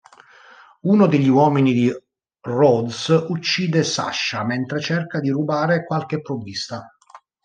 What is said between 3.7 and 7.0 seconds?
Sasha, mentre cerca di rubare qualche provvista.